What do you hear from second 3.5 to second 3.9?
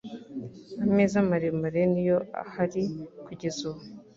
ubu